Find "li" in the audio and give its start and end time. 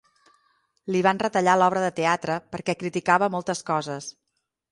0.95-1.01